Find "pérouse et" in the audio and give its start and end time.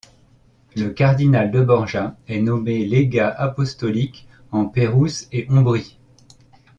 4.65-5.45